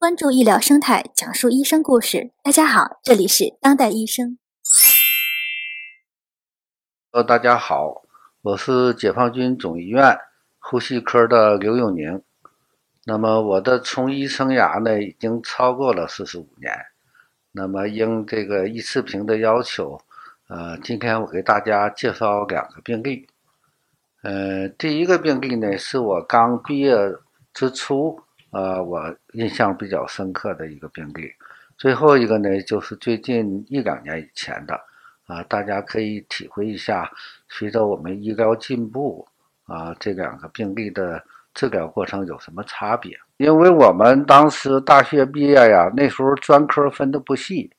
[0.00, 2.30] 关注医疗生态，讲述医生故事。
[2.44, 4.38] 大家好，这里是当代医生。
[7.10, 8.02] 呃，大家好，
[8.42, 10.16] 我是解放军总医院
[10.60, 12.22] 呼吸科的刘永宁。
[13.06, 16.72] 那么我的从医生涯呢，已经超过了四十五年。
[17.50, 20.00] 那么应这个易次平的要求，
[20.46, 23.26] 呃，今天我给大家介绍两个病例。
[24.22, 26.94] 呃，第一个病例呢，是我刚毕业
[27.52, 28.22] 之初。
[28.50, 31.30] 呃，我印象比较深刻的一个病例，
[31.76, 34.74] 最后一个呢，就是最近一两年以前的，
[35.26, 37.10] 啊，大家可以体会一下，
[37.48, 39.28] 随着我们医疗进步，
[39.66, 43.14] 啊，这两个病例的治疗过程有什么差别？
[43.36, 47.70] 因为我们当时大学毕业呀，那时候专科分的不细，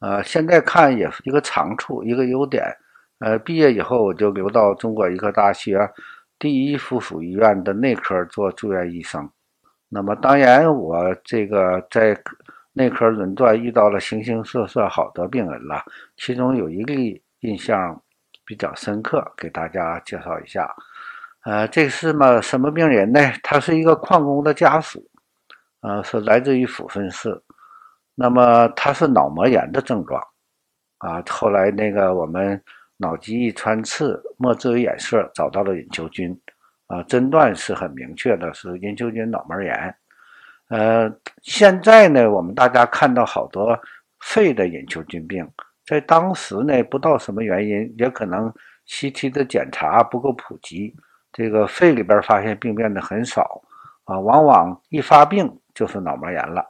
[0.00, 2.64] 啊，现在看也是一个长处，一个优点。
[3.20, 5.90] 呃，毕业以后我就留到中国医科大学
[6.38, 9.30] 第一附属医院的内科做住院医生。
[9.92, 12.16] 那么当然，我这个在
[12.72, 15.84] 内科轮转遇到了形形色色好多病人了，
[16.16, 18.00] 其中有一例印象
[18.46, 20.72] 比较深刻，给大家介绍一下。
[21.42, 23.20] 呃，这是么什么病人呢？
[23.42, 25.04] 他是一个矿工的家属，
[25.80, 27.42] 呃，是来自于抚顺市。
[28.14, 30.22] 那么他是脑膜炎的症状，
[30.98, 32.62] 啊，后来那个我们
[32.98, 36.38] 脑机一穿刺，末置为眼色，找到了隐球菌。
[36.90, 39.94] 啊，诊断是很明确的，是隐球菌脑膜炎。
[40.70, 41.08] 呃，
[41.40, 43.78] 现在呢，我们大家看到好多
[44.18, 45.48] 肺的隐球菌病，
[45.86, 48.52] 在当时呢，不知道什么原因，也可能
[48.88, 50.92] CT 的检查不够普及，
[51.32, 53.62] 这个肺里边发现病变的很少
[54.02, 56.64] 啊，往往一发病就是脑膜炎了。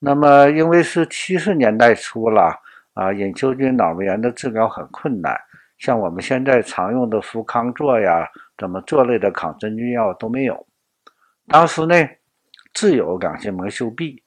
[0.00, 2.52] 那么，因为是七十年代初了
[2.94, 5.40] 啊，隐球菌脑膜炎的治疗很困难，
[5.78, 8.28] 像我们现在常用的氟康唑呀。
[8.56, 10.64] 怎么做类的抗真菌药都没有。
[11.48, 12.08] 当时呢，
[12.72, 14.22] 自有两性霉素 B，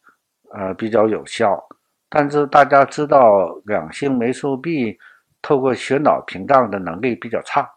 [0.52, 1.66] 呃，比较有效。
[2.10, 5.00] 但是大家知道，两性霉素 B
[5.42, 7.72] 透过血脑屏障的能力比较差，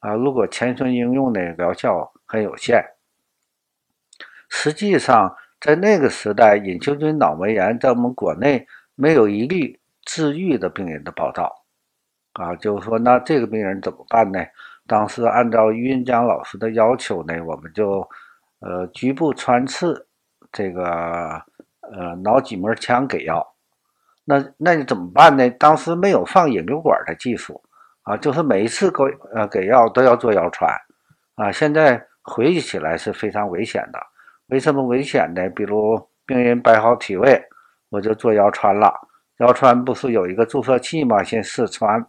[0.00, 2.84] 啊，如果全身应用呢，疗效很有限。
[4.48, 8.66] 实际上，在那个时代，隐球菌脑膜炎在我们国内
[8.96, 11.57] 没有一例治愈的病人的报道，
[12.38, 14.38] 啊，就是说，那这个病人怎么办呢？
[14.86, 18.08] 当时按照于云江老师的要求呢，我们就
[18.60, 20.06] 呃局部穿刺
[20.52, 21.42] 这个
[21.80, 23.44] 呃脑脊膜腔给药。
[24.24, 25.50] 那那你怎么办呢？
[25.50, 27.60] 当时没有放引流管的技术
[28.02, 29.02] 啊，就是每一次给
[29.34, 30.70] 呃给药都要做腰穿
[31.34, 31.50] 啊。
[31.50, 33.98] 现在回忆起来是非常危险的。
[34.46, 35.48] 为什么危险呢？
[35.50, 37.42] 比如病人摆好体位，
[37.90, 38.94] 我就做腰穿了。
[39.38, 41.22] 腰穿不是有一个注射器吗？
[41.22, 42.06] 先试穿。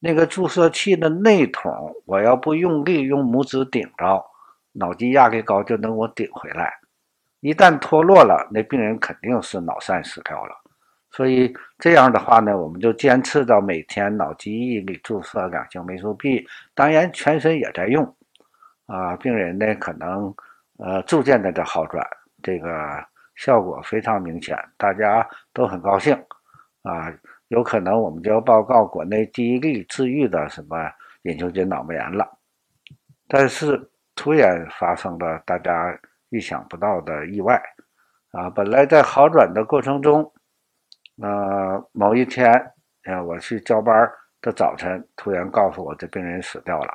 [0.00, 4.24] 那个注射器的内筒，我要不用力用拇指顶着，
[4.72, 6.72] 脑机压力高就能我顶回来。
[7.40, 10.54] 一旦脱落了，那病人肯定是脑疝死掉了。
[11.10, 18.04] 所以这样的话呢，我们就坚持到每天脑机液里注射两性霉素 B，当然全身也在用。
[18.86, 20.34] 啊，病人呢可能
[20.78, 22.06] 呃逐渐的在好转，
[22.42, 22.70] 这个
[23.36, 26.14] 效果非常明显，大家都很高兴
[26.82, 27.12] 啊。
[27.48, 30.90] 有可能我们就要报告国内第一例治愈的什么
[31.22, 32.26] 隐球菌脑膜炎了，
[33.26, 35.98] 但是突然发生了大家
[36.28, 37.60] 意想不到的意外，
[38.32, 40.30] 啊，本来在好转的过程中，
[41.22, 42.52] 呃，某一天，
[43.04, 44.08] 呃，我去交班
[44.42, 46.92] 的早晨，突然告诉我这病人死掉了，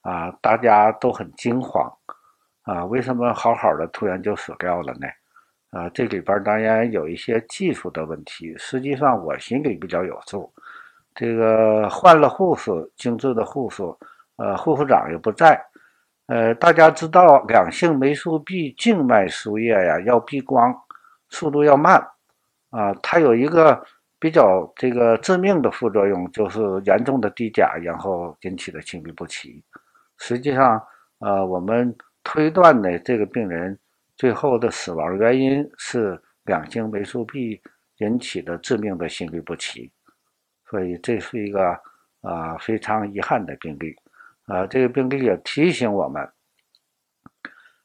[0.00, 1.90] 啊，大家都很惊慌，
[2.62, 5.06] 啊，为什么好好的突然就死掉了呢？
[5.72, 8.54] 啊，这里边当然有一些技术的问题。
[8.58, 10.52] 实际上我心里比较有数。
[11.14, 13.82] 这个换了护士，精致的护士，
[14.36, 15.58] 呃，护士长也不在。
[16.26, 20.74] 呃，大家知道两性霉素 B 静脉输液呀，要避光，
[21.30, 22.06] 速度要慢。
[22.68, 23.82] 啊，它有一个
[24.18, 29.64] 比较这个致命的副作用，就是严重的低钾，然后引起的心律不齐。
[30.18, 30.82] 实际上，
[31.20, 33.78] 呃，我们推断呢，这个病人。
[34.22, 37.60] 最后的死亡原因是两性霉素 B
[37.96, 39.92] 引起的致命的心律不齐，
[40.70, 41.76] 所以这是一个
[42.20, 43.92] 啊非常遗憾的病例。
[44.46, 46.24] 啊，这个病例也提醒我们，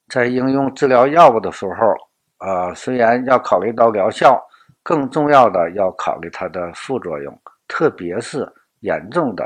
[0.10, 4.40] 在应用治疗药物的时候，啊，虽然要考虑到疗效，
[4.84, 8.48] 更重要的要考虑它的副作用，特别是
[8.82, 9.44] 严重的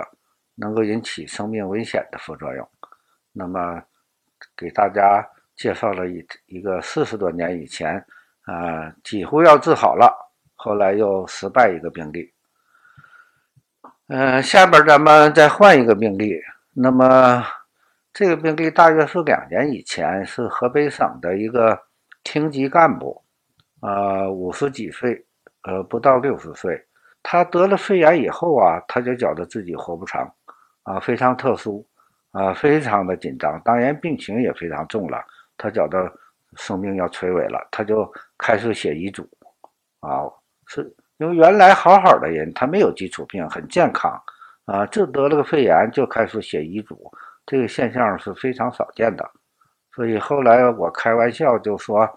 [0.56, 2.69] 能够引起生命危险的副作用。
[3.31, 3.81] 那么，
[4.57, 5.25] 给大家。
[5.56, 8.03] 介绍了一一个四十多年以前，
[8.45, 10.12] 啊，几乎要治好了，
[10.56, 12.31] 后来又失败一个病例。
[14.07, 16.39] 嗯，下边咱们再换一个病例。
[16.74, 17.44] 那么
[18.13, 21.80] 这个病例大约是两年以前，是河北省的一个
[22.24, 23.24] 厅级干部
[23.80, 25.25] 啊，五十几岁，
[25.63, 26.86] 呃，不到六十岁。
[27.24, 30.33] 他得了肺炎以后啊，他就觉得自己活不长，
[30.83, 31.88] 啊，非常特殊，
[32.31, 35.24] 啊，非常的紧张，当然病情也非常重了。
[35.62, 36.12] 他觉得
[36.56, 39.30] 生命要垂危了，他就开始写遗嘱，
[40.00, 40.25] 啊，
[40.66, 44.19] 是因为原来好好的人，他没有基础病，很健康，
[44.66, 47.12] 啊，就得了个肺炎就开始写遗嘱，
[47.46, 49.30] 这个现象是非常少见的。
[49.94, 52.10] 所以后来我开玩笑就说，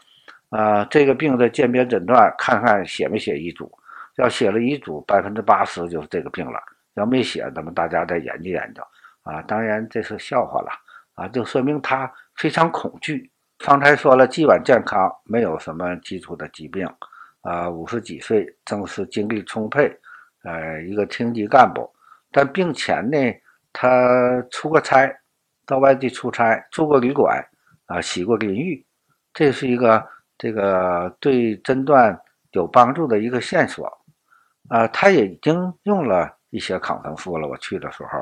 [0.48, 3.70] 啊，这个病的鉴别诊断，看看写没写遗嘱。
[4.16, 6.60] 要写了遗嘱，百分之八十就是这个病了；
[6.94, 8.80] 要没写，那么大家再研究研究
[9.24, 9.42] 啊。
[9.42, 10.70] 当然这是笑话了
[11.14, 13.28] 啊，就说明他非常恐惧。
[13.60, 16.86] 方才说了，既往健康，没有什么基础的疾病，
[17.42, 19.90] 啊，五十几岁，正是精力充沛，
[20.42, 21.90] 呃，一个厅级干部。
[22.30, 23.16] 但病前呢，
[23.72, 25.10] 他出过差，
[25.64, 27.42] 到外地出差，住过旅馆，
[27.86, 28.84] 啊，洗过淋浴，
[29.32, 30.06] 这是一个
[30.36, 32.20] 这个对诊断
[32.50, 33.90] 有帮助的一个线索。
[34.70, 37.46] 啊，他也已经用了一些抗生素了。
[37.46, 38.18] 我去的时候，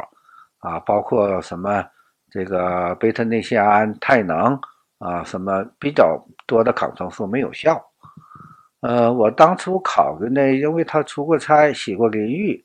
[0.69, 1.85] 啊，包括什么
[2.33, 4.61] 这个贝塔内酰胺、泰能
[5.03, 6.17] 啊，什么比较
[6.47, 7.83] 多的抗生素没有效。
[8.81, 12.65] 呃，我当初考虑呢，因为他出过差、洗过淋浴，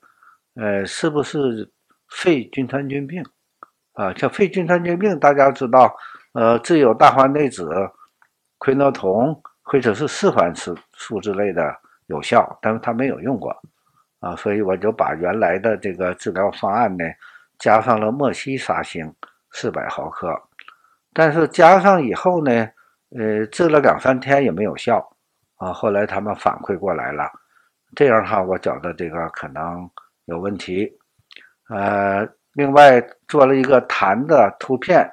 [0.55, 1.71] 呃，是不是
[2.09, 3.23] 肺菌团菌病？
[3.93, 5.95] 啊，像肺菌团菌病，大家知道，
[6.33, 7.65] 呃，只有大环内酯、
[8.59, 11.75] 喹诺酮或者是四环素素之类的。
[12.09, 13.53] 有效，但是他没有用过，
[14.21, 17.03] 啊，所以我就把原来的这个治疗方案呢，
[17.59, 19.13] 加上了莫西沙星
[19.51, 20.33] 四百毫克，
[21.17, 22.51] 但是加上以后呢，
[23.17, 24.99] 呃，治了两三天也没有效，
[25.55, 27.27] 啊，后来他们反馈过来了，
[27.95, 29.89] 这样哈，我觉得这个可能
[30.25, 30.87] 有问题，
[31.69, 32.23] 呃，
[32.53, 35.09] 另外做了一个痰的图片，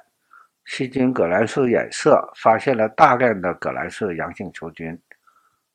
[0.66, 5.00] 细菌革兰氏染色，发现了大量的革兰氏阳性球菌。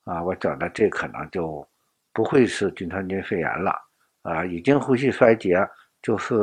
[0.03, 1.67] 啊，我觉得这可能就
[2.13, 3.73] 不会是军团菌肺炎了，
[4.21, 5.67] 啊，已经呼吸衰竭
[6.03, 6.35] 就是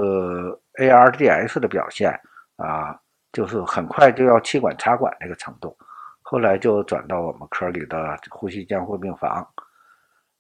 [0.81, 2.11] ARDS 的表现，
[2.57, 2.99] 啊，
[3.37, 5.77] 就是很快就要气管插管那个程度，
[6.23, 9.47] 后来就转到我们科里的呼吸监护病房，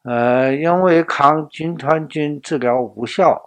[0.04, 3.38] 呃，因为抗军团菌治疗无效，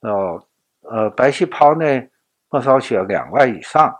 [0.00, 0.38] 哦，
[0.82, 1.86] 呃，白细胞呢
[2.50, 3.90] 末梢血两万以上，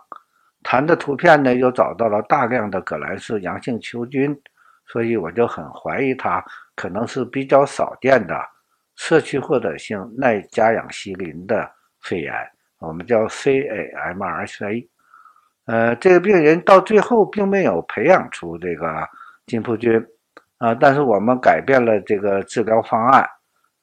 [0.63, 4.39] 痰的图片呢又找到了大量的革兰氏阳性球菌。
[4.87, 6.45] 所以我就很怀疑它
[6.75, 8.39] 可能是比较少见的
[8.95, 11.67] 社区获得性耐甲氧西林的
[12.03, 12.31] 肺炎，
[12.79, 14.87] 我们叫 CAMRC。
[15.65, 19.07] 呃，这个病人到最后并没有培养出这个
[19.45, 20.05] 金葡菌
[20.57, 23.27] 啊，但是我们改变了这个治疗方案，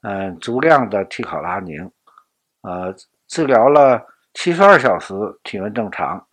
[0.02, 1.90] 嗯，足量的替考拉宁，
[2.62, 2.94] 呃，
[3.28, 6.24] 治疗了七十二小时，体温正常，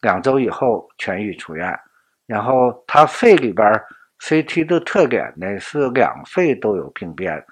[0.00, 1.78] 两周以后痊愈出院，
[2.26, 3.82] 然后他肺里边。
[4.24, 7.44] CT 的特点呢是两肺都有病变，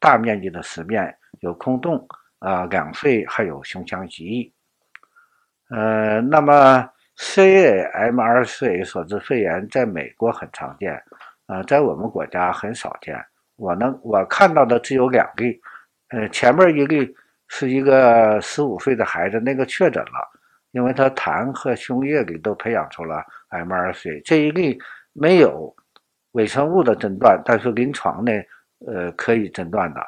[0.00, 2.08] 大面积的实面有空洞
[2.38, 4.52] 啊，两肺还有胸腔积液。
[5.70, 11.02] 呃，那么 CAMRC 所致肺炎在美国很常见，
[11.46, 13.16] 啊，在我们国家很少见。
[13.56, 15.60] 我能我看到的只有两例，
[16.10, 17.14] 呃，前面一例
[17.48, 20.30] 是一个十五岁的孩子，那个确诊了，
[20.70, 24.78] 因为他痰和胸液里都培养出了 MRC，这一例
[25.12, 25.74] 没有。
[26.32, 28.30] 微生物的诊断，但是临床呢，
[28.86, 30.00] 呃，可以诊断的。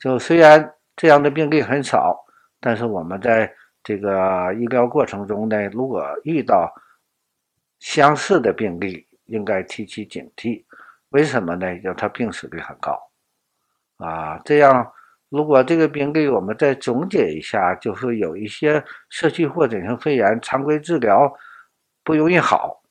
[0.00, 2.24] 就虽然这样的病例很少，
[2.58, 3.52] 但是我们在
[3.84, 6.72] 这个医疗过程中呢，如果遇到
[7.78, 10.64] 相似的病例，应该提起警惕。
[11.10, 11.74] 为什么呢？
[11.76, 12.98] 因为它病死率很高
[13.98, 14.38] 啊。
[14.44, 14.92] 这样，
[15.28, 21.32] 如果这个病例我们再总结一下，就是有一些社区或者性肺炎，常规治疗
[22.02, 22.82] 不容易好，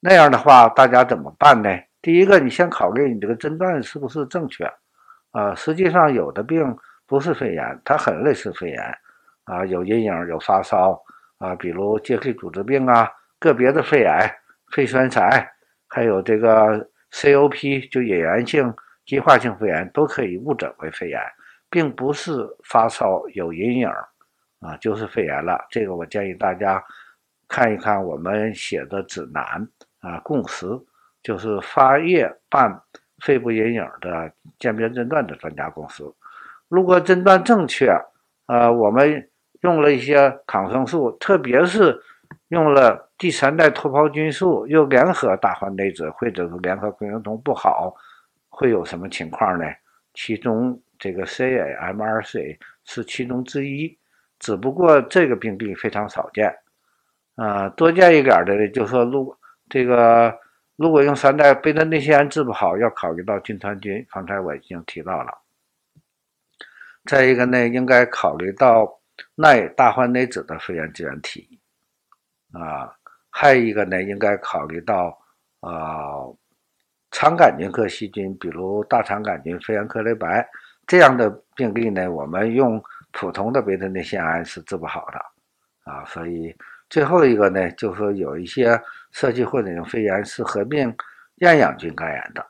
[0.00, 1.70] 那样的话，大家怎么办呢？
[2.02, 4.70] 第一个，你先考虑你这个诊断是不是正确，
[5.30, 6.76] 啊，实际上有的病
[7.08, 8.98] 不是肺炎，它很类似肺炎，
[9.44, 11.02] 啊，有阴影，有发烧，
[11.38, 13.10] 啊，比如结缔组织病啊，
[13.40, 14.30] 个别的肺癌、
[14.70, 15.52] 肺栓塞，
[15.88, 18.72] 还有这个 COP 就野源性
[19.04, 21.20] 继化性肺炎都可以误诊为肺炎，
[21.68, 23.88] 并不是发烧有阴影，
[24.60, 25.66] 啊，就是肺炎了。
[25.70, 26.84] 这个我建议大家
[27.48, 29.68] 看一看我们写的指南
[30.00, 30.66] 啊，共识。
[31.20, 32.80] 就是发热伴
[33.22, 36.14] 肺部阴影的鉴别诊断的专家公司，
[36.68, 37.90] 如果诊断正确，
[38.46, 39.28] 呃，我们
[39.62, 42.00] 用了一些抗生素，特别是
[42.48, 47.94] 用了第三代脱孢菌素，又联合大环内酯或者是联合喹诺酮不好，
[48.48, 49.64] 会有什么情况呢？
[50.14, 53.96] 其中这个 CAMRC 是其中之一，
[54.38, 56.54] 只不过这个病例非常少见，
[57.36, 59.36] 啊，多见一点的呢，就说如
[59.68, 60.38] 这个。
[60.80, 65.36] 如果用三代贝塔内酰胺治不好，要考虑到军团菌，刚才我已经提到了。
[67.08, 69.00] 再一个呢，应该考虑到
[69.34, 71.58] 耐大环内酯的肺炎支原体
[72.52, 72.92] 啊，
[73.30, 75.18] 还有一个呢，应该考虑到
[75.60, 76.28] 啊
[77.10, 80.46] 肠杆菌科细菌，比如大肠杆菌、肺炎克雷白
[80.86, 82.78] 这样的病例呢，我们用
[83.12, 86.04] 普通的贝塔内酰胺是治不好的啊。
[86.04, 86.54] 所以
[86.90, 88.78] 最后一个呢，就是有一些
[89.12, 90.94] 社区混种肺炎是合并
[91.36, 92.46] 厌氧菌感染的。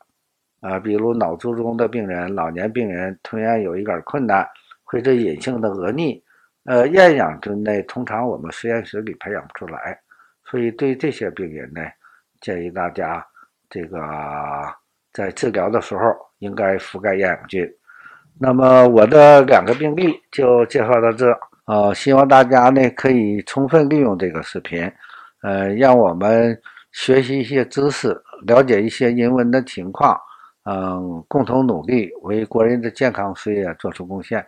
[0.60, 4.46] 啊，比如脑卒中的病人、老年病人吞咽有一点困难，
[4.82, 6.20] 或者隐性的额逆，
[6.64, 9.98] 呃，厌氧菌呢，通常我们实验室里培养不出来，
[10.44, 11.80] 所以对这些病人呢，
[12.40, 13.24] 建议大家
[13.70, 14.00] 这个
[15.12, 16.02] 在治疗的时候
[16.38, 17.64] 应该覆盖厌氧菌。
[18.40, 21.26] 那么我的两个病例就介绍到这，
[21.66, 24.90] 呃，希望大家呢可以充分利用这个视频，
[25.42, 26.60] 呃，让我们
[26.92, 30.18] 学习一些知识，了解一些人文的情况。
[30.70, 34.44] 嗯，共同努力为国人的健康事业做出贡献。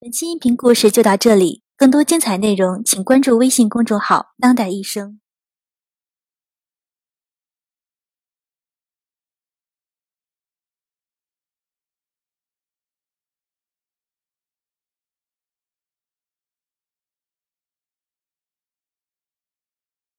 [0.00, 5.20] 本期音频故事就到这里，更多精彩内容请关注微信公众号“当代医生”。